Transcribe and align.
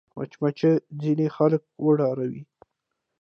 مچمچۍ 0.17 0.73
ځینې 1.01 1.27
خلک 1.35 1.61
وډاروي 1.85 2.43